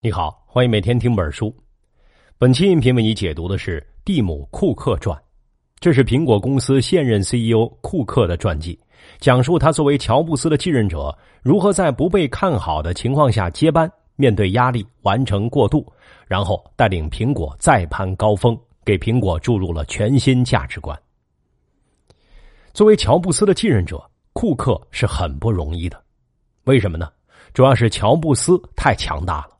[0.00, 1.52] 你好，欢迎每天听本书。
[2.38, 5.20] 本期音频为你解读的是蒂姆·库克传，
[5.80, 8.78] 这是苹果公司现任 CEO 库克的传记，
[9.18, 15.84] 讲述他作为乔布斯的继任者如何在不被看好的情况下接班，面对压力完成过渡，
[16.28, 20.96] 然后带领苹果再攀高峰，给苹果注入了全新价值观。
[22.72, 24.00] 作为乔布斯的继任者，
[24.32, 26.00] 库克是很不容易的，
[26.66, 27.10] 为什么呢？
[27.52, 29.57] 主要是乔布斯太强大了。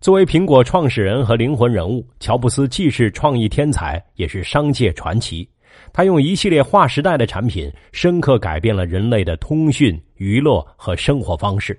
[0.00, 5.46] 作为苹果创始人和灵魂人物，乔布斯既是创意天才，也是商界传奇。
[5.92, 11.78] 他用一系列划时代的产品，深刻改变了人类的通讯、娱乐和生活方式，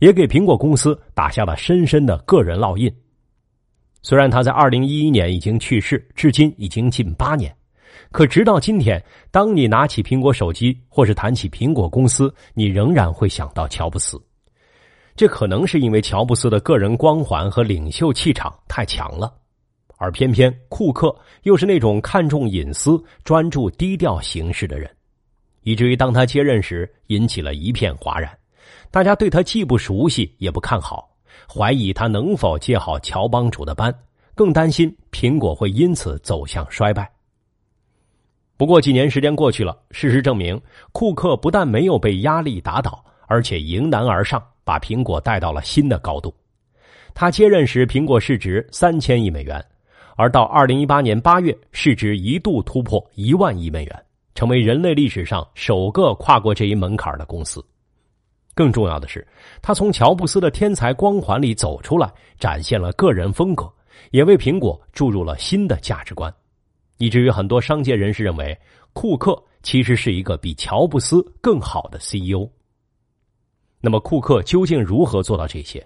[0.00, 2.94] 也给苹果公司打下了深深的个人烙印。
[4.02, 7.50] 虽然他在二零一一年已经去世，至今已经近八年，
[8.10, 14.22] 可直到今天，当你拿起苹果手机，或是谈起苹果公司，你仍然会想到乔布斯。
[15.14, 19.32] 这可能是因为乔布斯的个人光环和领袖气场太强了，
[19.98, 24.90] 而偏偏库克又是那种看重隐私、专注低调行事的人，
[25.62, 28.30] 以至于当他接任时引起了一片哗然。
[28.90, 31.10] 大家对他既不熟悉也不看好，
[31.48, 33.94] 怀疑他能否接好乔帮主的班，
[34.34, 37.10] 更担心苹果会因此走向衰败。
[38.56, 40.60] 不过几年时间过去了，事实证明，
[40.92, 44.42] 库克不但没有被压力打倒，而且迎难而上。
[44.64, 46.34] 把苹果带到了新的高度。
[47.14, 49.62] 他接任时，苹果市值三千亿美元，
[50.16, 57.62] 而到二零一八年八月，市值一度突破一万亿美元，成为人类历史上首个跨过这一门槛的公司。
[58.54, 59.26] 更重要的是，
[59.60, 63.70] 他从乔布斯的天才光环里走出来，展现了个人风格，
[64.10, 66.32] 也为苹果注入了新的价值观，
[66.98, 68.58] 以至于很多商界人士认为，
[68.92, 72.48] 库克其实是一个比乔布斯更好的 CEO。
[73.84, 75.84] 那么，库克究竟如何做到这些？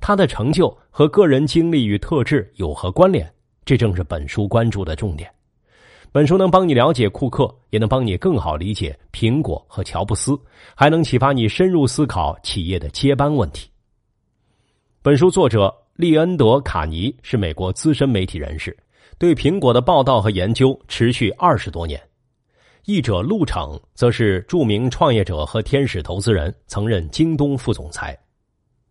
[0.00, 3.30] 他的成就和个人经历与特质有何关联？
[3.66, 5.30] 这正是本书关注的重点。
[6.10, 10.38] 本书能帮你了解库克，也能帮你更好理解苹果和乔布斯，
[10.74, 13.68] 还能启发你深入思考企业的接班问题。
[15.02, 18.74] 本书作者利恩德·卡尼是美国资深媒体人士，
[19.18, 22.00] 对苹果的报道和研究持续二十多年。
[22.86, 28.18] 译者陆骋则是著名创业者和天使投资人，曾任京东副总裁。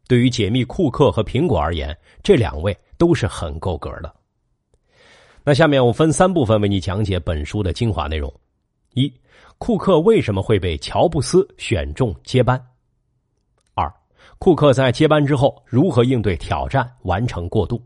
[0.07, 4.11] 对于解密库克和苹果而言，这两位都是很够格的。
[5.43, 8.33] 那下面我分三部分为你讲解本书的精华内容：
[8.95, 9.13] 一、
[9.59, 12.57] 库克为什么会被乔布斯选中接班；
[13.75, 13.93] 二、
[14.39, 17.77] 库克在接班之后如何应对挑战，完成过渡；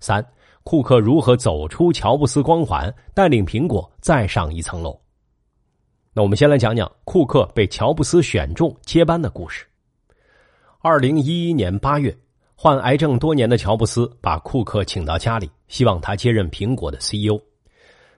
[0.00, 0.24] 三。
[0.64, 4.98] 库克如何走出乔布斯光环，带领苹果再上一层楼？
[6.14, 9.66] 那我们先来讲讲库克被乔布斯选中接班的故事。
[10.80, 12.16] 二零一一年八月，
[12.56, 17.38] 患癌症多年的乔布斯把库克请到家里，希望他接任苹果的 CEO。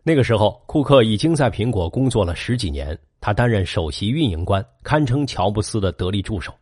[0.05, 6.55] 那个时候，库克已经在苹果工作了十几年，他担任首席运营官，堪称乔布斯的得力助手。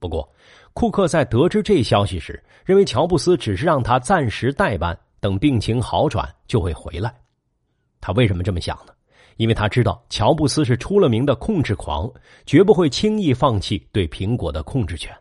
[0.00, 0.28] 不过，
[0.72, 4.98] 库克在得知这消息时，认为乔布斯只是让他暂时代班。
[5.24, 7.10] 等病情好转就会回来。
[7.98, 8.92] 他为什么这么想呢？
[9.38, 12.12] 因为他知道乔布斯是出了名的控制狂，
[12.44, 15.16] 绝不会轻易放弃对苹果的控制权。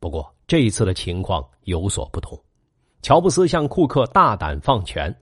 [0.00, 2.36] 不过这一次的情况有所不同，
[3.00, 5.16] 乔布斯向库克大胆放权，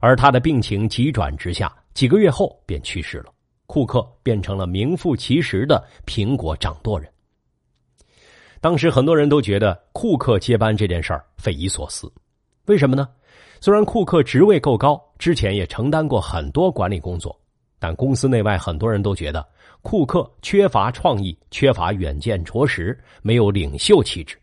[0.00, 3.32] 而他的病情急转直下，几个月后便去世了。
[3.66, 7.08] 库克变成了名副其实的苹果掌舵人。
[8.60, 12.12] 当时很多人都觉得库克接班这件事儿匪夷所思。
[12.72, 13.06] 为什么呢？
[13.60, 17.38] 虽然库克职位够高，之前也承担过很多管理工作，
[17.78, 19.46] 但公司内外很多人都觉得
[19.82, 24.38] 库克缺乏创意，缺乏远见卓识，没有领袖气质。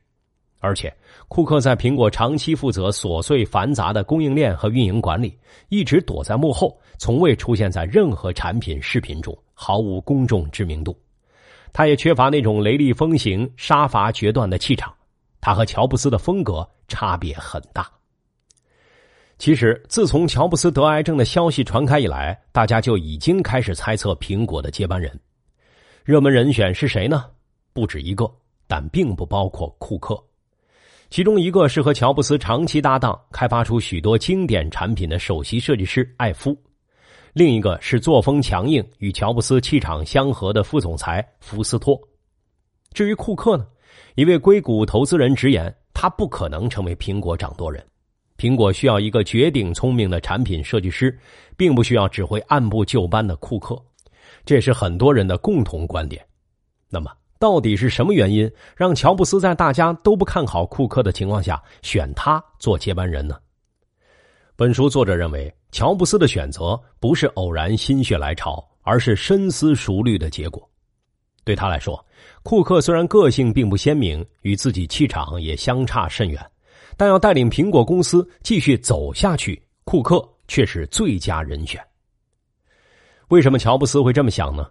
[0.59, 0.95] 而且，
[1.27, 5.35] 库克在苹果长期负责琐碎繁杂的供应链和运营管理，
[5.69, 10.95] 一直躲在幕后，从未出现在任何产品视频中，毫无公众知名度。
[11.73, 14.93] 他也缺乏那种雷厉风行、杀伐决断的气场。
[15.41, 17.89] 他和乔布斯的风格差别很大。
[19.39, 25.17] 其实，自从乔布斯得癌症的消息传开以来，大家就已经开始猜测苹果的接班人。
[26.03, 27.25] 热门人选是谁呢？
[27.71, 28.29] 不止一个，
[28.67, 30.21] 但并不包括库克。
[31.09, 36.53] 其中一个是和乔布斯长期搭档、开发出许多经典产品的首席设计师艾夫，
[37.31, 41.97] 另一个是作风强硬、与乔布斯气场相合的副总裁福斯托。
[42.91, 43.65] 至于库克呢？
[44.15, 47.81] 一位硅谷投资人直言，他不可能成为苹果掌舵人。
[48.39, 51.15] 苹果需要一个绝顶聪明的产品设计师，
[51.57, 53.77] 并不需要只会按部就班的库克，
[54.45, 56.25] 这是很多人的共同观点。
[56.89, 63.35] 那么，到底是什么原因让乔布斯在大家都不看好库克的情况下选他做接班人呢？
[64.55, 70.65] 本书作者认为，乔布斯的选择不是偶然心血来潮，而是深思熟虑的结果。
[71.43, 72.05] 对他来说，
[72.43, 76.41] 库克虽然个性并不鲜明，与自己气场也相差甚远，
[76.99, 81.81] 但要带领苹果公司继续走下去，库克却是最佳人选。
[83.29, 84.67] 为什么乔布斯会这么想呢？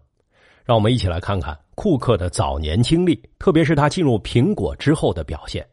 [0.62, 5.66] 让我们一起来看看库克的早年经历，特别是他进入苹果之后的表现。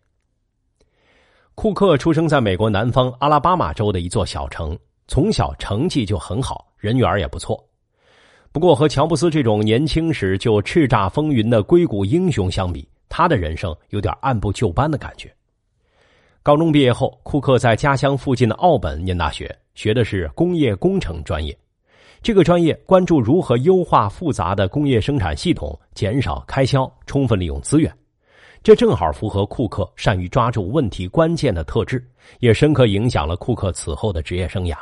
[1.56, 4.80] 库克出生在美国南方阿拉巴马州的一座小城，
[5.10, 7.62] 从小成绩就很好，人缘也不错。
[8.54, 15.35] 不过和乔布斯这种年轻时就叱咤风云的硅谷英雄相比，他的人生有点按部就班的感觉。
[16.46, 21.58] 高中毕业后，库克在家乡附近的奥本念大学，学的是工业工程专业。
[22.22, 27.92] 这个专业关注如何优化复杂的工业生产系统，减少开销，充分利用资源。
[28.62, 32.08] 这正好符合库克善于抓住问题关键的特质，
[32.38, 34.78] 也深刻影响了库克此后的职业生涯。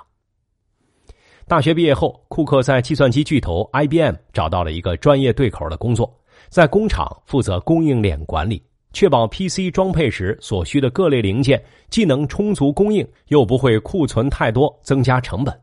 [1.48, 6.13] 大学毕业后，库克在计算机巨头 IBM 找到了一个专业对口的工作，
[6.50, 8.62] 在工厂负责供应链管理，
[8.94, 15.54] 确保 PC 装配时所需的各类零件既能充足供应，又不会库存太多增加成本。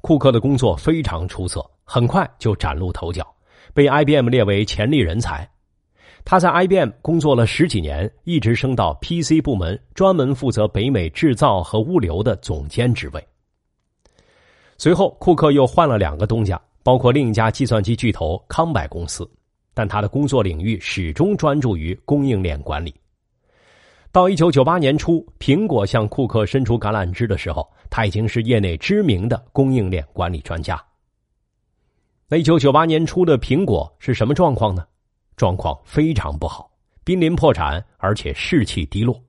[0.00, 3.26] 库克的工作非常出色，很快就崭露头角，
[3.72, 5.50] 被 IBM 列为潜力人才。
[6.26, 13.26] 他在 IBM 工作了十几年，一直升到 PC 部门，专门负责北美制造和物流的总监职位。
[14.76, 19.26] 随后，库克又换了两个东家，包括另一家计算机巨头康柏公司，
[19.74, 22.94] 但他的工作领域始终专注于供应链管理。
[24.12, 30.80] 到一九九八年初，苹果向库克伸出橄榄枝的时候，他已经是业内知名的供应链管理专家。
[32.28, 34.86] 那一九九八年初的苹果是什么状况呢？
[35.36, 36.70] 状况非常不好，
[37.02, 39.20] 濒临破产，而且士气低落。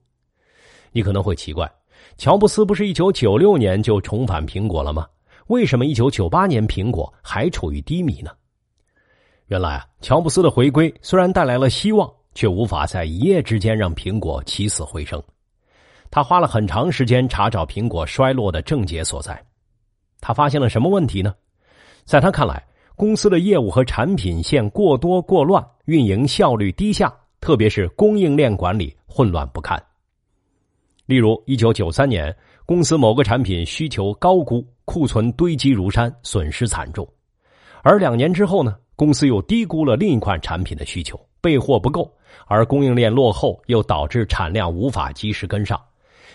[0.91, 1.69] 你可能会奇怪，
[2.15, 5.07] 乔布斯不是一九九六年就重返苹果了吗？
[5.47, 8.31] 为什么一九九八年苹果还处于低迷呢？
[9.47, 12.11] 原来啊，乔布斯的回归虽然带来了希望。
[12.35, 15.23] 却无法在一夜之间让苹果起死回生。
[16.11, 19.41] 他花了很长时间查找苹果衰落的症结所在。
[20.19, 21.33] 他发现了什么问题呢？
[22.03, 22.61] 在他看来，
[22.95, 29.81] 公司的业务和产品线过多过乱，运营效率低下，特别是供应链管理混乱不堪。
[31.05, 37.05] 例如，一九九三年，公司某个产品需求高估，库存堆积如山，损失惨重；
[37.81, 41.19] 而两年之后呢，公司又低估了另一款产品的需求。
[41.41, 42.11] 备货不够，
[42.47, 45.79] 而供应链落后，又导致产量无法及时跟上，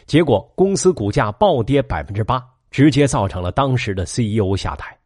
[0.06, 2.40] 结果公司股价暴跌百分之八，
[2.70, 4.96] 直接造成了当时的 CEO 下台。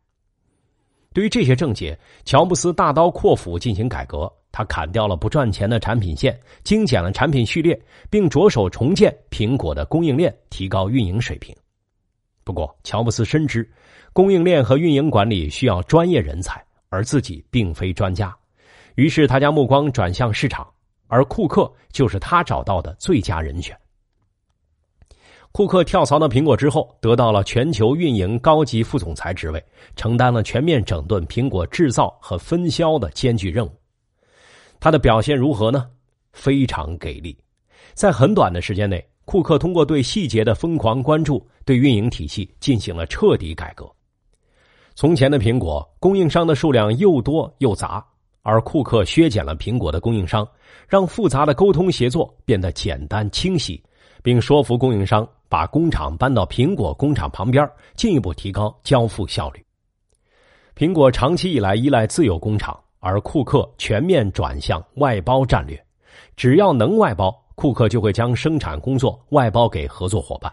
[1.14, 7.80] 对于这些症结，乔布斯大刀阔斧进行改革，他砍掉了不赚钱的产品线，精简了产品序列，
[8.10, 11.54] 并着手重建苹果的供应链，提高运营水平。
[12.42, 13.70] 不过，乔布斯深知
[14.12, 16.63] 供应链和运营管理需要专业人才，
[16.94, 18.35] 而自己并非专家。
[18.94, 20.64] 于是，他将目光转向市场，
[21.08, 23.76] 而库克就是他找到的最佳人选。
[25.50, 29.64] 库克跳槽到苹果之后，得到了全球运营高级副总裁职位，
[29.96, 33.70] 承担了全面整顿苹果制造和分销的艰巨任务。
[34.79, 35.88] 他的表现如何呢？
[36.32, 37.37] 非常给力，
[37.94, 43.88] 在很短的时间内，库克通过对细节的疯狂关注，对运营体系进行了彻底改革。
[44.94, 48.04] 从前的苹果供应商的数量又多又杂。
[48.46, 50.46] 而库克削减了苹果的供应商，
[50.86, 53.82] 让复杂的沟通协作变得简单清晰，
[54.22, 59.64] 并说服供应商把工厂搬到苹果工厂旁边，进一步提高交付效率。
[60.76, 65.82] 苹果长期以来依赖自有工厂，而库克全面转向外包战略，
[66.36, 70.52] 只要能外包，库克就会将生产工作外包给合作伙伴。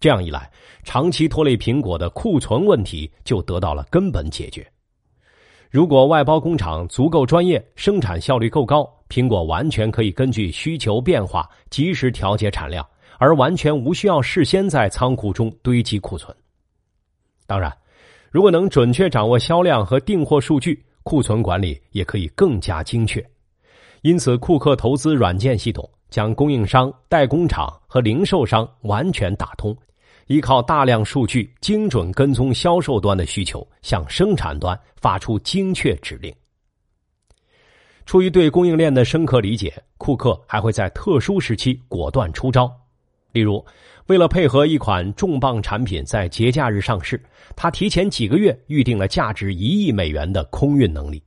[0.00, 0.50] 这样一来，
[0.84, 4.66] 长期拖累苹果的库存问题就得到了根本解决。
[5.70, 12.86] 如果外包工厂足够专业，生产效率够高，苹果完全可以根据需求变化及时调节产量，
[13.18, 16.34] 而完全无需要事先在仓库中堆积库存。
[17.46, 17.70] 当然，
[18.30, 23.22] 如果能准确掌握销量和订货数据，库存管理也可以更加精确。
[24.02, 29.76] 因此，库克投资软件系统，将供应商、代工厂和零售商完全打通。
[30.28, 36.32] 依靠大量数据，精准跟踪销售端的需求，向生产端发出精确指令。
[38.04, 42.70] 出于对供应链的深刻理解，库克还会在特殊时期果断出招。
[43.32, 43.64] 例如，
[44.06, 47.22] 为了配合一款重磅产品在节假日上市，
[47.56, 51.22] 他提前几个月预定了价值一亿美元的空运能力，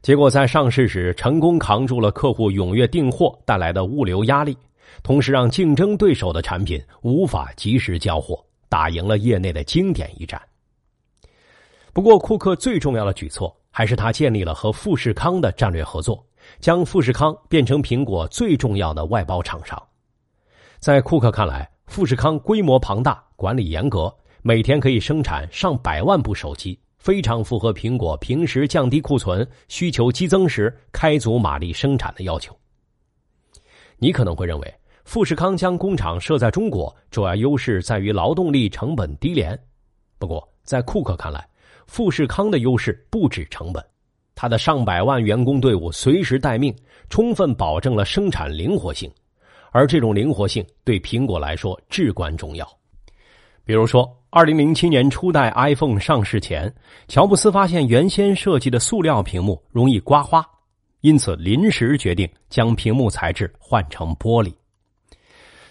[0.00, 4.56] 结果在上市时成功扛住了客户踊跃订货带来的物流压力，
[5.02, 10.40] 同时让竞争对手的产品无法及时交货，打赢了业内的经典一战。
[11.92, 16.24] 不过，库克最重要的举措还是他建立了和富士康的战略合作，
[16.60, 19.80] 将富士康变成苹果最重要的外包厂商。
[20.78, 26.78] 在库克看来，富士康规模庞大，管理严格，每天可以生产上百万部手机。
[26.98, 32.54] 非常符合苹果平时降低库存、需求激增时开足马力生产的要求。
[33.96, 39.58] 你可能会认为，富士康将工厂设在中国，主要优势在于劳动力成本低廉。
[40.18, 41.46] 不过，在库克看来，
[41.86, 43.84] 富士康的优势不止成本，
[44.34, 46.74] 他的上百万员工队伍随时待命，
[47.08, 49.10] 充分保证了生产灵活性，
[49.72, 52.68] 而这种灵活性对苹果来说至关重要。
[53.64, 54.16] 比如说。
[54.32, 56.72] 二零零七年初代 iPhone 上市前，
[57.08, 60.48] 乔布斯发现原先设计的塑料屏幕容易刮花，
[61.00, 64.54] 因此临时决定将屏幕材质换成玻璃。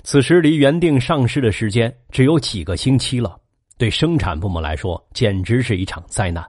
[0.03, 3.37] 此时离原定上市的时间只有几个星期了，
[3.77, 6.45] 对生产部门来说简直是一场灾难。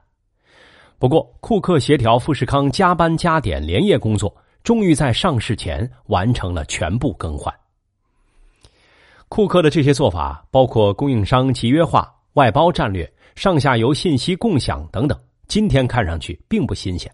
[0.97, 7.53] 不过，库克协调富士康加班加点连夜工作，终于在上市前完成了全部更换。
[9.27, 15.19] 库克的这些做法包括供应商集约化、外包战略、上下游信息共享等等。
[15.47, 17.11] 今天看上去并不新鲜，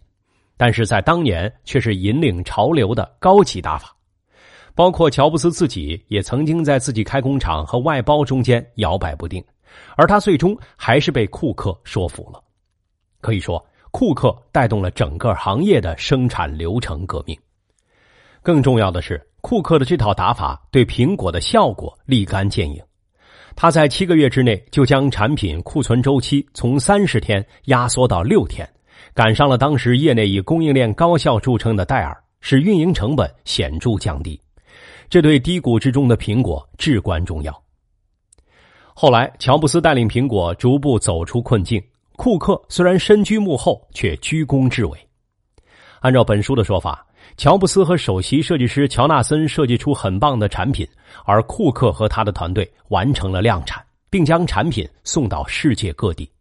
[0.58, 3.96] 但是在当年却是引领潮流的高级打法。
[4.78, 9.44] 包括乔布斯自己也曾经在自己开工厂和外包中间摇摆不定，
[9.96, 12.40] 而他最终还是被库克说服了。
[13.20, 17.36] 可以说，库克带动了整个行业的生产流程革命。
[18.44, 19.22] 更重要的是。
[19.40, 22.84] 库克的这套打法对苹果的效果立竿见影，
[23.56, 28.68] 他在七个月之内就将产品库存周期从三十天压缩到六天，
[29.14, 34.38] 赶上了当时业内以供应链高效著称的戴尔，使运营成本显著降低，
[35.10, 37.64] 这对低谷之中的苹果至关重要。
[38.94, 41.82] 后来，乔布斯带领苹果逐步走出困境，
[42.16, 44.98] 库克虽然身居幕后，却居功至伟。
[46.02, 47.04] 按照本书的说法。
[47.36, 50.88] 乔布斯和首席设计师乔纳森设计出很棒的产品，
[51.26, 56.32] 而库克和他的团队完成了量产，并将产品送到世界各地。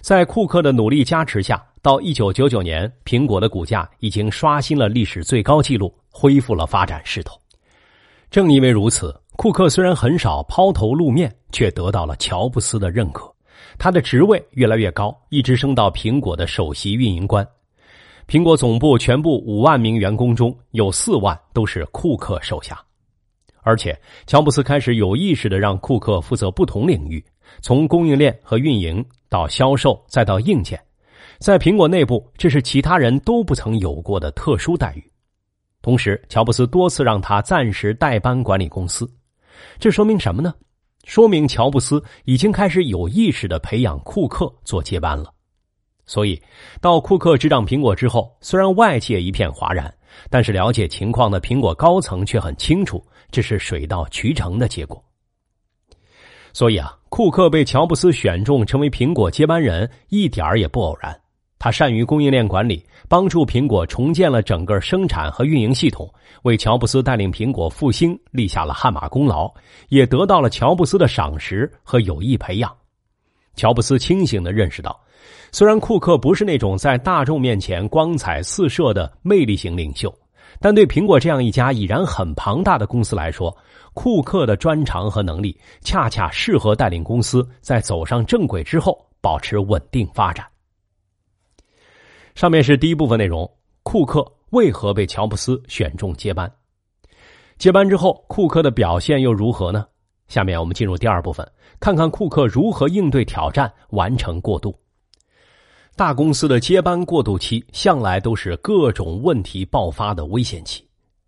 [0.00, 7.41] 在库克的努力加持下，到一九九九年，苹果的股价已经刷新了历史最高纪录，恢复了发展势头。
[8.32, 13.30] 正因为如此，库克虽然很少抛头露面，却得到了乔布斯的认可，
[13.76, 17.46] 他的职位越来越高，一直升到苹果的首席运营官。
[18.26, 22.80] 苹果总部全部五万名员工中有四万都是库克手下，
[23.60, 23.94] 而且
[24.26, 27.22] 乔布斯开始有意识的让库克负责不同领域，
[27.60, 30.82] 从供应链和运营到销售再到硬件，
[31.38, 35.11] 在苹果内部这是其他人都不曾有过的特殊待遇。
[35.82, 39.12] 同时，乔布斯多次让他暂时代班管理公司，
[39.78, 40.54] 这说明什么呢？
[41.04, 45.34] 说明乔布斯已经开始有意识的培养库克做接班了。
[46.06, 46.40] 所以，
[46.80, 49.92] 到库克执掌苹果之后，虽然外界一片哗然，
[50.30, 55.02] 但是了解情况的苹果高层却很清楚，这是水到渠成的结果。
[56.52, 61.18] 所以啊，库克被乔布斯选中成为苹果接班人，一点儿也不偶然。
[61.62, 69.48] 他善于供应链管理，帮助苹果重建了整个生产和运营系统，为乔布斯带领苹果复兴立下了汗马功劳，
[69.88, 72.68] 也得到了乔布斯的赏识和有意培养。
[73.54, 75.00] 乔布斯清醒的认识到。
[75.52, 80.12] 虽然库克不是那种在大众面前光彩四射的魅力型领袖，
[80.58, 83.56] 但对苹果这样一家已然很庞大的公司来说，
[83.94, 90.44] 库克的专长和能力恰恰适合带领公司在走上正轨之后保持稳定发展。
[92.34, 93.50] 上面是第一部分内容，
[93.82, 96.50] 库克为何被乔布斯选中接班？
[97.58, 99.86] 接班之后，库克的表现又如何呢？
[100.28, 101.46] 下面我们进入第二部分，
[101.78, 104.74] 看看库克如何应对挑战，完成过渡。
[105.94, 110.82] 大公司的接班过渡期向来都是各种问题爆发的危险期，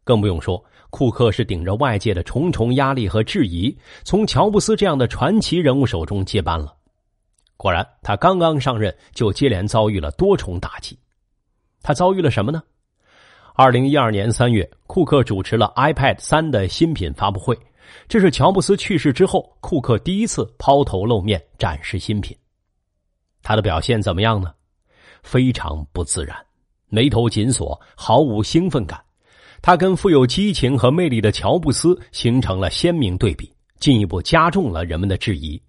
[0.05, 6.75] 更不用说库克是顶着外界的重重压力和质疑，从乔布斯这样的传奇人物手中接班了。
[7.57, 10.99] 果然，他刚刚上任就接连遭遇了多重打击。
[11.83, 12.63] 他遭遇了什么呢？
[13.55, 17.57] 二零一二年三月，库克主持了 iPad 三的新品发布会，
[18.09, 22.37] 这是乔布斯去世之后库克第一次抛头露面展示新品。
[23.43, 24.53] 他的表现怎么样呢？
[25.23, 26.37] 非常不自然，
[26.89, 29.01] 眉头紧锁，毫无兴奋感。
[29.63, 35.63] 他跟富有激情和魅力的乔布斯形成了鲜明对比，进一步加重了人们的质疑。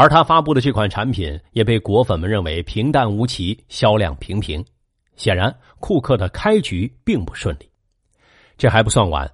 [0.00, 4.64] 而他发布的这款产品也被果粉们认为平淡无奇，销量平平。
[5.16, 7.68] 显然，库克的开局并不顺利。
[8.56, 9.28] 这还不算完，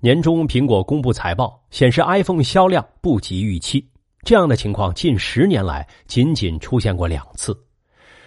[0.00, 3.86] 年终苹果公布财报，显示 iPhone 销量不及预期。
[4.22, 7.54] 这样的情况近十年来仅仅出现过两次。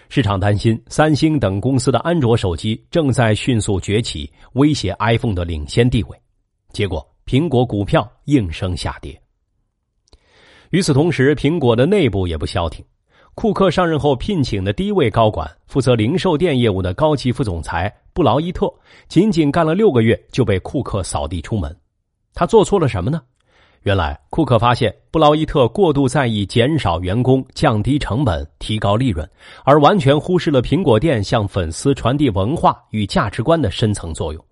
[0.10, 6.16] 市场担心三星等公司的安卓手机正在迅速崛起，威胁 iPhone 的领先地位。
[6.72, 9.20] 结果，苹果股票应声下跌。
[10.70, 12.86] 与此同时，苹果的内部也不消停。
[13.36, 18.72] 库克上任后聘请的第一位高管，负责零售店业务的高级副总裁布劳伊特，
[19.08, 21.76] 仅仅干了六个月就被库克扫地出门。
[22.34, 23.22] 他做错了什么呢？
[23.84, 29.28] 原来，库克发现布劳伊特过度在意减少员工、降低成本、提高利润，
[29.64, 34.46] 而完全忽视了苹果店向粉丝传递文化与价值观的深层作用。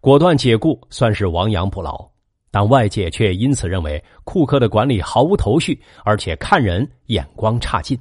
[0.00, 2.11] 果断解雇算是亡羊补牢。
[2.52, 7.98] 但外界却因此认为库克的管理毫无头绪，而且看人眼光差劲。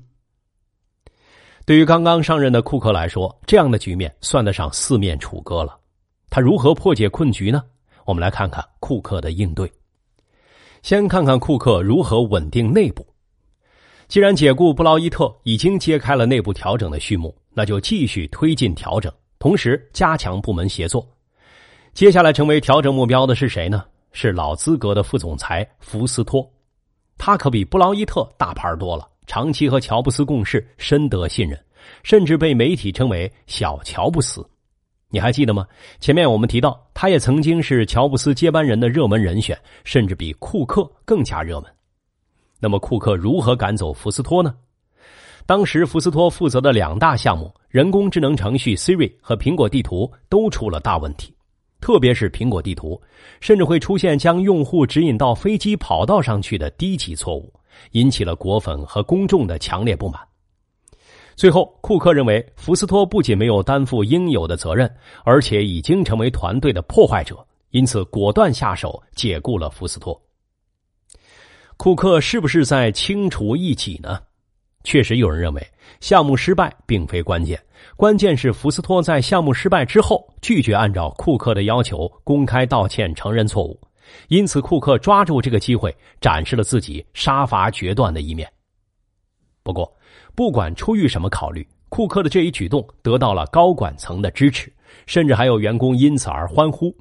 [1.65, 5.77] 对于刚刚上任的库克来说，这样的局面算得上四面楚歌了。
[6.29, 7.63] 他如何破解困局呢？
[8.05, 9.71] 我们来看看库克的应对。
[10.81, 13.07] 先看看库克如何稳定内部。
[14.09, 21.07] 既然解雇布劳伊特已经揭开了内部调整的序幕，那就继续推进调整，同时加强部门协作。
[21.93, 23.85] 接下来成为调整目标的是谁呢？
[24.11, 26.49] 是老资格的副总裁福斯托，
[27.17, 31.59] 他可比布劳伊特大牌多了，长期和乔布斯共事，深得信任，
[32.03, 34.45] 甚至被媒体称为“小乔布斯”。
[35.13, 35.67] 你还记得吗？
[35.99, 41.69] 前面我们提到，他也曾经是乔布斯接班人的热门人选，甚至比库克更加热门。
[42.59, 44.55] 那么，库克如何赶走福斯托呢？
[45.45, 51.35] 当时，福斯托负责的两大项目——人工智能程序 Siri 和苹果地图——都出了大问题。
[51.81, 53.01] 特别是苹果地图，
[53.41, 57.51] 甚至会出现将用户指引到飞机跑道上去的低级错误，
[57.91, 60.21] 引起了果粉和公众的强烈不满。
[61.35, 70.21] 最后，库克认为福斯托不仅没有担负应有的责任，而且已经成为团队的破坏者，因此果断下手解雇了福斯托。
[71.77, 74.19] 库克是不是在清除异己呢？
[74.83, 75.67] 确实有人认为，
[75.99, 77.61] 项目失败并非关键，
[77.95, 83.79] 关键是福斯托在项目失败之后拒绝按照库克的要求公开道歉、承认错误，
[84.27, 88.51] 因此库克抓住这个机会展示了自己杀伐决断的一面。
[89.63, 89.91] 不过，
[90.35, 94.73] 不管出于什么考虑，库克的这一举动得到了高管层的支持，
[95.05, 96.91] 甚至还有员工因此而欢呼，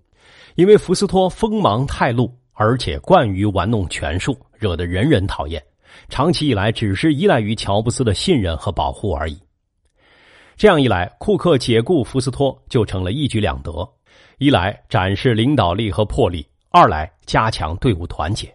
[0.56, 5.62] 因为福斯托锋芒太露，而且惯于玩弄权术，惹得人人讨厌。
[6.08, 9.38] 长期以来，只是依赖于乔布斯的信任和保护而已。
[10.56, 13.88] 这样一来，库克解雇福斯托就成了一举两得：
[14.38, 18.54] 一来展示领导力和魄力，二来加强队伍团结。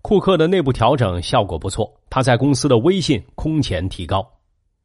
[0.00, 4.26] 库克的内部调整效果不错，他在公司的威信空前提高。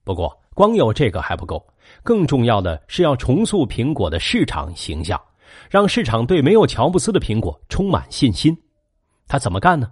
[0.04, 1.66] 不过，光有这个还不够，
[2.04, 5.22] 更重要的是要重塑苹果的市场形象，
[5.70, 8.58] 让市场对没有乔布斯的苹果充满信心。
[9.28, 9.90] 他怎么干呢？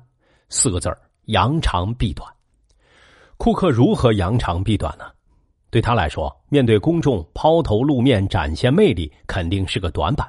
[0.50, 0.98] 四个字儿。
[1.28, 2.30] 扬长避短，
[3.36, 5.06] 库克如何扬长避短呢？
[5.70, 10.26] 对他来说，面对公众抛头露面、展现魅力，肯定是个短板。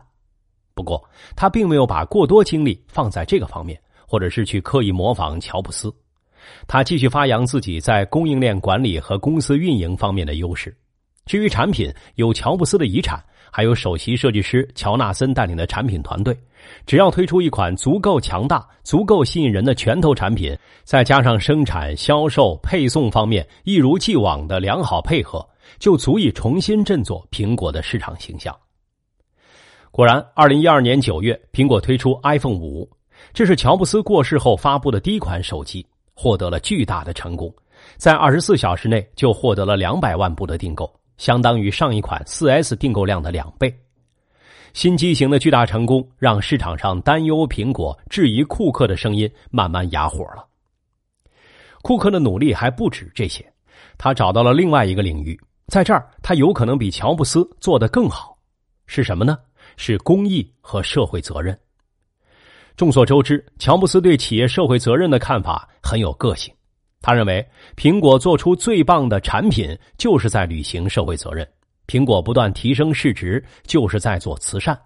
[0.74, 1.02] 不过，
[1.36, 5.94] 他并没有把过多精力放在这个方面，或者是去刻意模仿乔布斯。
[6.66, 10.76] 他继续发扬自己在供应链管理和公司运营方面的优势。
[11.28, 13.22] 至于产品，有乔布斯的遗产。
[13.50, 16.38] 还有首席设计师乔纳森带领的产品团队，
[16.84, 25.44] 只要推出一款足够强大、足够吸引人的拳头产品，再加上生产、销售、配送方面一如既往的良好配合，
[25.78, 28.54] 就足以重新振作苹果的市场形象。
[29.90, 32.88] 果然，二零一二年九月，苹果推出 iPhone 五，
[33.32, 37.52] 这是乔布斯过世后发布的第一款手机，获得了巨大的成功，
[37.96, 40.97] 在二十四小时内就获得了两百万部的订购。
[41.18, 43.76] 相当于上一款 4S 订购量的两倍，
[44.72, 50.46] 新机型的巨大成功让市场上担忧苹果、质疑库克的声音慢慢哑火了。
[51.82, 53.44] 库克的努力还不止这些，
[53.98, 58.36] 他找到了另外一个领域，在这儿他有可能比乔布斯做得更好，
[58.86, 59.38] 是什么呢？
[59.76, 61.56] 是公益和社会责任。
[62.76, 66.52] 众所周知，乔布斯对企业社会责任的看法很有个性。
[67.00, 71.46] 他认为，苹果做出最棒的产品就是在履行社会责任；
[71.86, 74.78] 苹果不断提升市值就是在做慈善。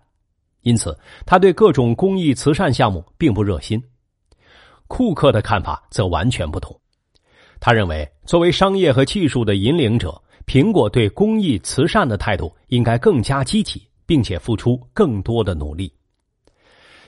[0.61, 0.97] 因此，
[1.27, 3.83] 他对各种公益慈善项目并不热心。
[4.87, 6.79] 库克的看法则完全不同。
[7.59, 15.93] 他认为，作为商业和技术的引领者，苹果对公益慈善的态度应该更加积极，并且付出更多的努力。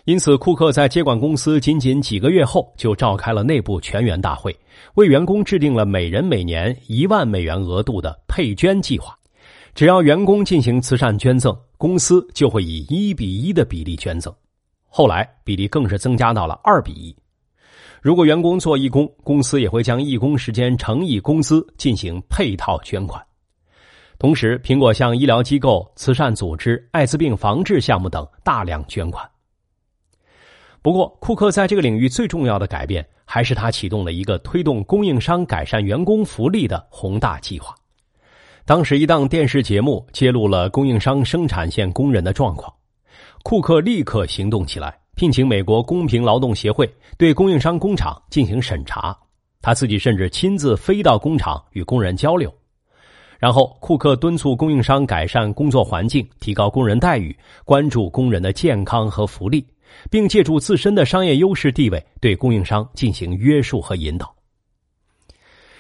[0.05, 4.55] 因此，库克在接管公司仅仅几个月后，就召开了内部全员大会，
[4.97, 9.19] 为员工制定了每人每年一万美元额度的配捐计划。
[9.75, 14.31] 只要员工进行慈善捐赠，公司就会以一比一的比例捐赠。
[14.88, 17.17] 后来比例更是增加到了二比一。
[18.03, 23.25] 如果员工做义工，公司也会将义工时间乘以工资进行配套捐款。
[24.19, 29.27] 同时，苹果向医疗机构、慈善组织、艾滋病防治项目等大量捐款。
[30.85, 37.75] 不过，库克在这个领域最重要的改变，还是他启动了一个推动供应商改善员工福利的宏大计划。
[38.66, 42.70] 当时，一档电视节目揭露了供应商生产线工人的状况，
[43.42, 49.16] 库克立刻行动起来，聘请美国公平劳动协会对供应商工厂进行审查。
[49.62, 52.53] 他自己甚至亲自飞到工厂与工人交流。
[53.38, 59.66] 然后，库克敦促供应商改善工作环境，提高工人待遇，关注工人的健康和福利，
[60.11, 64.35] 并借助自身的商业优势地位对供应商进行约束和引导。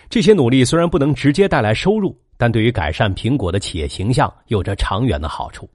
[0.08, 2.18] 这些努力虽然不能直接带来收入。
[2.36, 5.70] 但对于改善苹果的企业形象有着长远的好处，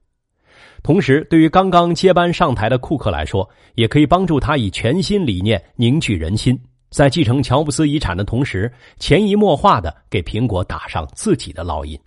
[0.83, 11.97] 同时对于刚刚接班上台的库克来说，也可以帮助他以全新理念凝聚人心，在继承乔布斯遗产的同时，潜移默化的给苹果打上自己的烙印。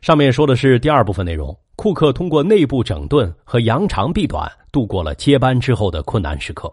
[0.00, 6.70] 上面说的是第二部分内容，库克通过内部整顿和扬长避短，度过了接班之后的困难时刻。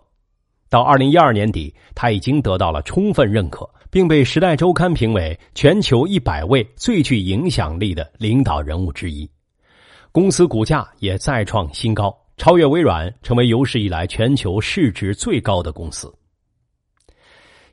[0.68, 3.66] 到二零一二年底，他已经得到了充分认可。
[3.90, 9.26] 并被《时代周刊》评为全球一百位最具影响力的领导人物之一，
[10.12, 16.14] 公司股价也再创新高，超越微软，成为有史以来全球市值最高的公司。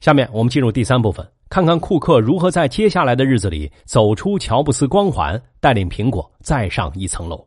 [0.01, 7.47] 下面我们进入第三部分，看看库克如何在接下来的日子里走出乔布斯光环，带领苹果再上一层楼。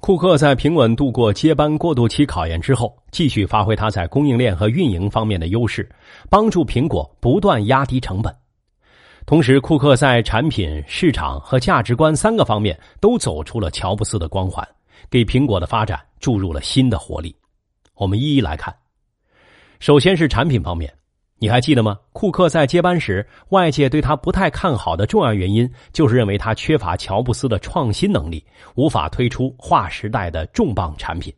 [0.00, 5.88] 库克在平稳度过接班过渡期考验之后，继续发挥他在供应链和运营方面的优势，
[6.28, 8.34] 帮助苹果不断压低成本。
[9.26, 14.66] 同时，库克在产品、市场和价值观三个方面都走出了乔布斯的光环，
[15.08, 17.32] 给苹果的发展注入了新的活力。
[17.94, 18.74] 我们一一来看。
[19.78, 20.92] 首先是产品方面。
[21.40, 21.96] 你还记得吗？
[22.12, 31.32] 库克在接班时，外界对他不太看好的重要原因，就是认为他缺乏乔布斯的创新能力，无法推出划时代的重磅产品。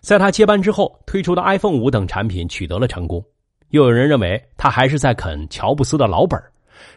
[0.00, 3.24] 在他接班之后，推出的 iPhone 五等产品取得了成功。
[3.70, 6.38] 又有人认为他还是在啃乔布斯的老本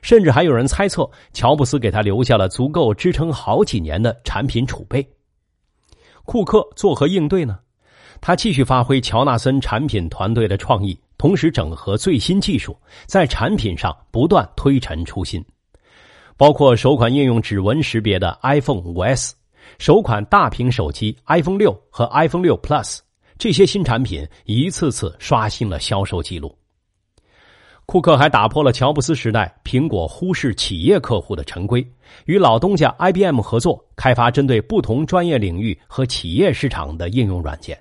[0.01, 5.07] 甚至还有人猜测乔布斯给他留下了足够支撑好几年的产品储备。
[6.25, 7.57] 库克作何应对呢？
[8.19, 10.99] 他继续发挥乔纳森产品团队的创意。
[11.25, 15.43] 同时整合最新技术，在产品上不断推陈出新，
[16.37, 19.31] 包括首款应用指纹识别的 iPhone 5S，
[19.79, 22.99] 首款大屏手机 iPhone 六和 iPhone 六 Plus，
[23.39, 26.55] 这些新产品一次次刷新了销售记录。
[27.87, 31.83] 库克还打破了乔布斯时代苹果忽视企业客户的陈规，
[32.25, 37.75] 与老东家 IBM 合作，开发针对不同专业领域和企业市场的应用软件。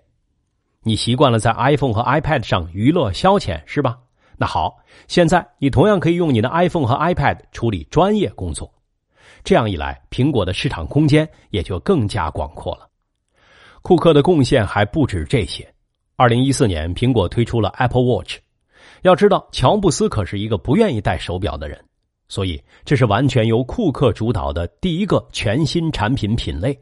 [0.84, 3.98] 你习惯了在 iPhone 和 iPad 上娱乐消遣是吧？
[4.36, 4.76] 那好，
[5.08, 8.72] 现在你同样可以用你的 iPhone 和 iPad 处理专业工作。
[9.42, 12.88] 这样一来，苹果的市场空间也就更加广阔了。
[13.82, 15.66] 库克的贡献还不止这些。
[16.16, 18.38] 二零一四年，苹果推出了 Apple Watch。
[19.02, 21.82] 要知道，乔布斯可是一个不愿意戴手表的人，
[22.28, 26.78] 所以这是完全由库克主导的第一个全新产品品类。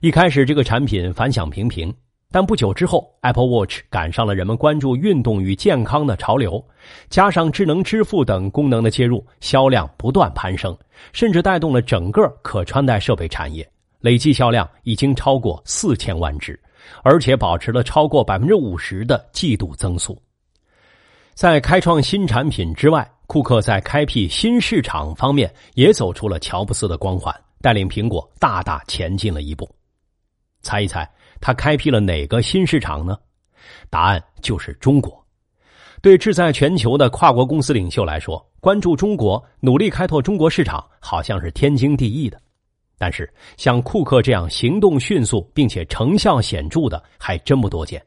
[0.00, 1.94] 一开始，这个产品反响平平。
[2.32, 6.64] 但不久之后，Apple Watch 赶上了人们关注运动与健康的潮流，
[7.10, 10.74] 加上智能支付等功能的接入，销量不断攀升，
[11.12, 16.58] 甚至带动了整个可穿戴设备产业，累计销量已经超过四千万只，
[17.02, 20.18] 而且保持了超过百分之五十的季度增速。
[21.34, 29.68] 在开创新产品之外，库克在开辟新市场方面也走出了乔布斯的光环，带领苹果大大前进了一步。
[30.62, 31.06] 猜一猜？
[31.42, 33.18] 他开辟了哪个新市场呢？
[33.90, 35.22] 答案就是中国。
[36.00, 42.40] 对志在全球的跨国公司领袖来说，关注中国、努力开拓中国市场，好像是天经地义的。
[42.96, 48.00] 但是，像库克这样行动迅速并且成效显著的，还真不多见。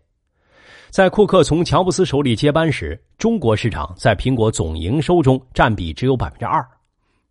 [0.89, 6.65] 在库克从乔布斯手里接班时，中国市场在苹果总营收中占比只有百分之二。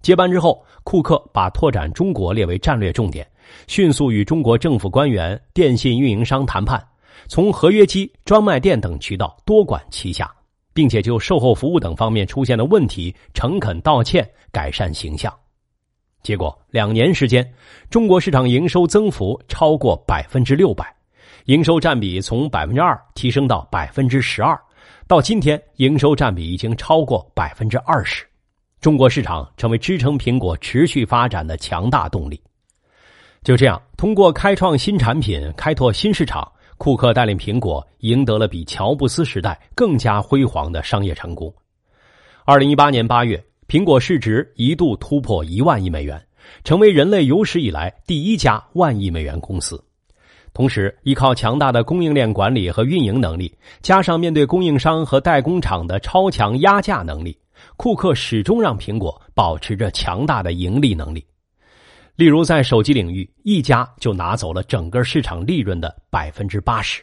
[0.02, 3.26] 接班之后，库克把拓展中国列为战略重点。
[3.66, 6.84] 迅速与中国政府官员、电信运营商谈判，
[7.28, 10.32] 从合约机、专卖店等渠道多管齐下，
[10.72, 15.32] 并且就售后服务等方面出现的问题诚恳道歉，改善形象。
[16.22, 17.46] 结果两年时间，
[17.90, 20.90] 中国市场营收增幅超过百分之六百，
[21.44, 24.58] 营收占比从百分之二提升到百分之十二，
[25.06, 28.24] 到今天营收占比已经超过百分之二十。
[28.80, 32.40] 中国市场成为支撑苹果持续发展的强大动力。
[33.44, 41.54] 就这样，通过开创新产品、开拓新市场，库克带领苹果赢得了比乔布斯时代更加辉煌的商业成功。
[42.46, 46.18] 二零一八年八月，苹果市值一度突破一万亿美元，
[46.64, 49.78] 成为人类有史以来第一家万亿美元公司。
[50.54, 57.36] 同时，依靠强大的供应链管理和运营能力，加上面对供应商和代工厂的超强压价能力，
[57.76, 61.22] 库克始终让苹果保持着强大的盈利能力。
[62.16, 67.02] 例如，在手机领域，一家就拿走了整个市场利润的百分之八十。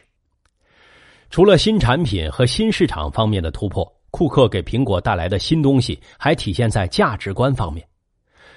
[1.30, 3.90] 除了新产品和新市场方面的突破。
[4.12, 7.82] 库克给苹果带来的新东西还体现在价值观方面，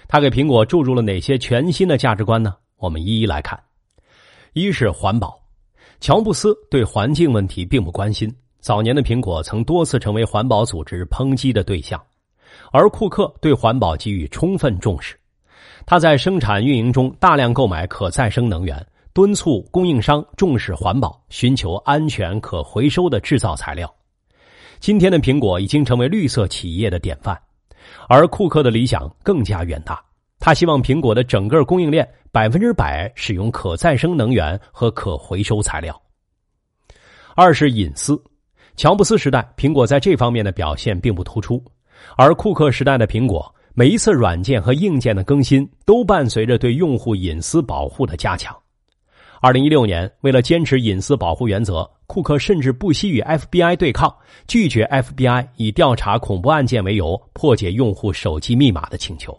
[0.05, 2.53] 他给苹果注入了哪些全新的价值观呢？
[2.75, 3.57] 我们一一来看。
[4.51, 5.41] 一是环保，
[6.01, 12.03] 乔布斯对环境问题并不关心，早年的苹果曾多次成为环保组织抨击的对象，
[12.73, 15.17] 而库克对环保给予充分重视，
[15.85, 23.93] 他在生产运营中大量购买可再生能源，敦促供应商重视环保，寻求安全可回收的制造材料。
[24.79, 27.39] 今天的苹果已经成为绿色企业的典范，
[28.09, 30.03] 而库克的理想更加远大。
[30.39, 35.99] 他希望苹果的整个供应链百分之百使用可再生能源和可回收材料。
[37.35, 38.21] 二是隐私，
[38.75, 41.63] 乔布斯时代苹果在这方面的表现并不突出，
[42.17, 48.57] 而库克时代的苹果每一次软件和硬件的更新都伴随着对用户隐私保护的加强。
[49.41, 51.87] 二零一六年，为了坚持隐私保护原则。
[52.07, 54.15] 库克甚至不惜与 FBI 对抗，
[54.47, 59.37] 拒绝 FBI 以调查恐怖案件为由破解用户手机密码的请求。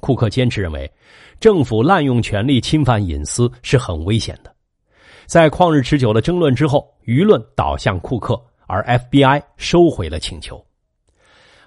[0.00, 0.90] 库克坚持认为，
[1.38, 4.52] 政府滥用权力侵犯隐私是很危险的。
[5.26, 10.60] 在旷日持久的争论之后，舆论倒向库克，而 FBI 收回了请求。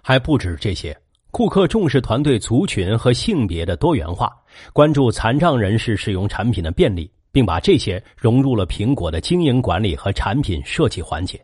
[0.01, 0.97] 还不止这些，
[1.31, 4.35] 库克重视团队族群和性别的多元化，
[4.73, 7.11] 关注残障人士使用产品的便利。
[7.31, 11.39] 并把这些融入了苹果的经营管理和产品设计环节，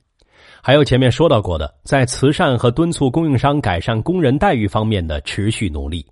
[0.59, 6.03] 还有前面说到过的，在慈善和敦促供应商改善工人待遇方面的持续努力。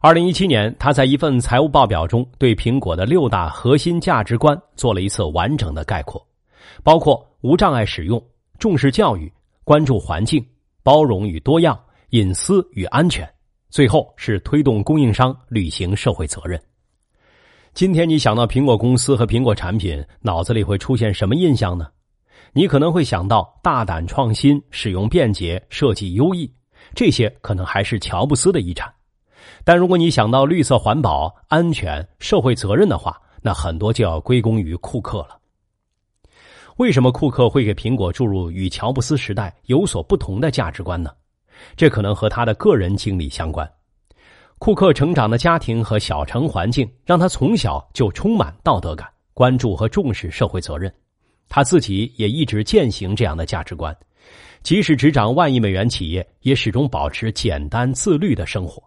[0.00, 6.26] 二零一七年，他在一份财务报表中对苹果的六大核心价值观做了一次完整的概括，
[6.82, 8.22] 包括无障碍使用、
[8.58, 9.30] 重视教育、
[9.62, 10.42] 关注环境、
[10.82, 11.78] 包容与多样、
[12.10, 13.28] 隐私与安全，
[13.68, 16.58] 最后是推动供应商履行社会责任。
[17.74, 21.86] 今天你想到苹果公司和苹果产品，脑子里会出现什么印象呢？
[22.54, 26.50] 你可能会想到大胆创新、使用便捷、设计优异，
[26.94, 28.90] 这些可能还是乔布斯的遗产。
[29.62, 35.38] 但如果你想到绿色环保、安全、社会责任的话，那很多就要归功于库克了。
[36.78, 41.10] 为什么库克会给苹果注入与乔布斯时代有所不同的价值观呢？
[41.76, 43.68] 这可能和他的个人经历相关。
[44.58, 50.92] 库克成长的家庭和小城环境让他从小就充满道德感，关注和重视社会责任。
[51.48, 53.96] 他自己也一直践行这样的价值观，
[54.62, 58.82] 即使执掌万亿美元企业，也始终保持简单自律的生活。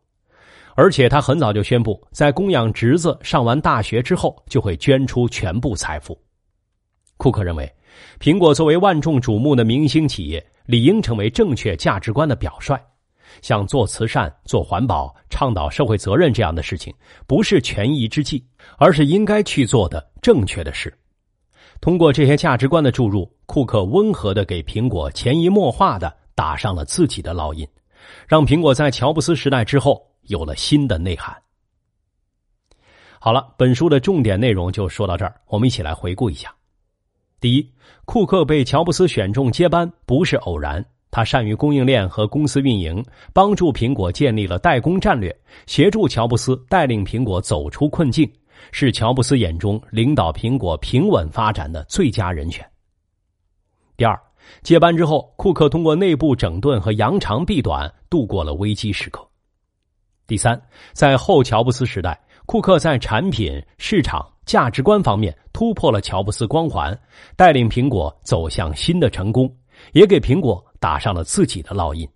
[0.76, 6.18] 而且他很早就宣布，在供养侄子上完大学之后，就会捐出全部财富。
[7.18, 7.72] 库克认为，
[8.20, 12.80] 苹果作为万众瞩目的明星企业，理应成为正确价值观的表率。
[13.42, 16.94] 像做慈善、做环保、倡导社会责任这样的事情，
[17.28, 18.46] 不是权宜之计，
[18.78, 20.94] 而是应该去做的正确的事。
[21.80, 27.68] 通过这些价值观的注入，库克温和的给苹果潜移默化的打上了自己的烙印，
[28.28, 31.36] 让苹果在乔布斯时代之后有了新的内涵。
[33.20, 36.54] 好了，本书的重点内容就说到这儿，我们一起来回顾一下：
[37.42, 37.70] 第一，
[38.06, 40.86] 库克被乔布斯选中接班不是偶然。
[41.10, 48.32] 他善于供应链和公司运营，帮助苹果建立了代工战略，协助乔布斯带领苹果走出困境，
[48.72, 52.64] 是乔布斯眼中领导苹果平稳发展的最佳人选。
[53.98, 54.18] 第二，
[54.62, 59.28] 接班之后，库克通过内部整顿和扬长避短，度过了危机时刻。
[60.28, 60.62] 第三，
[60.94, 66.98] 在后乔布斯时代，库克在产品、市场、价值观方面突破了乔布斯光环，
[67.36, 69.54] 带领苹果走向新的成功。
[69.94, 72.08] 也给苹果打上了自己的烙印。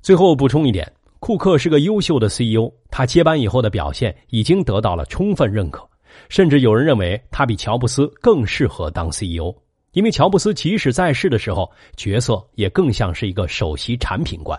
[0.00, 5.86] 最后补充一点，库克是个优秀的 CEO，他接班以后的表现已经得到了充分认可，
[6.30, 9.54] 甚至有人认为他比乔布斯更适合当 CEO，
[9.92, 14.58] 因为乔布斯即使在世的时候，角色也更像是一个首席产品官。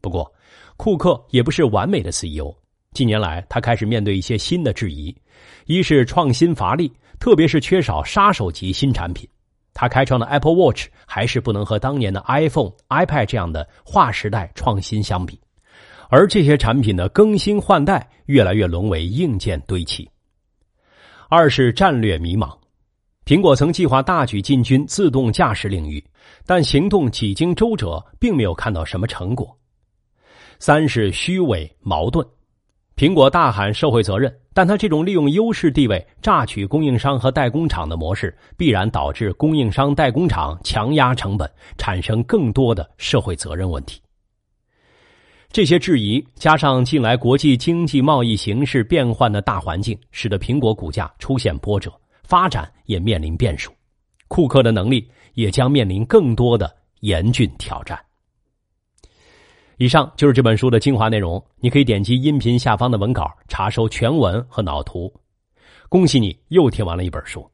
[0.00, 0.32] 不过，
[0.78, 2.50] 库克也不是完美的 CEO，
[2.96, 5.14] 近年来他开始面对一些新的质疑，
[5.66, 9.28] 一是创新乏力，特别是缺少杀手级新产品。
[9.74, 15.38] 他开创的 Apple Watch 还是不能和当年的 iPhone、iPad 这样的划时代创新相比，
[16.08, 20.08] 而这些产品的更新换代越来越沦为硬件堆砌。
[21.28, 22.56] 二是战略迷茫，
[23.26, 26.02] 苹果曾计划大举进军自动驾驶领域，
[26.46, 29.54] 但行动几经周折，并没有看到什么成果。
[30.58, 32.26] 三是虚伪矛盾。
[32.96, 44.00] 苹果大喊社会责任，但他这种利用优势地位榨取供应商和代工厂的模式，必然导致供应商代工厂强压成本，产生更多的社会责任问题。
[45.52, 53.70] 这些质疑加上近来国际经济贸易形势变幻的大环境，使得苹果股价出现波折，发展也面临变数，
[54.26, 57.98] 库克的能力也将面临更多的严峻挑战。
[59.78, 65.12] 以上就是这本书的精华内容，你可以点击音频下方的文稿查收全文和脑图。
[65.88, 67.46] 恭喜你又听完了一本书。